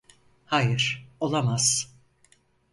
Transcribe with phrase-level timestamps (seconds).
[0.45, 1.91] Hayır, olamaz!